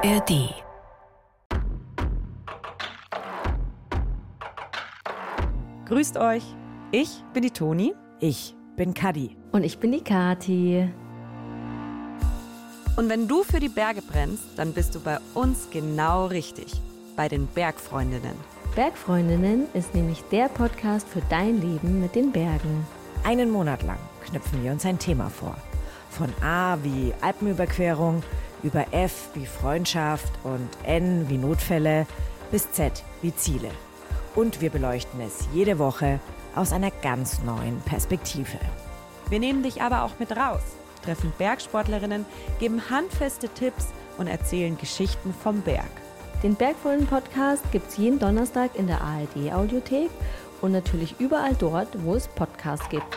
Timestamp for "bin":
7.34-7.42, 8.76-8.94, 9.78-9.90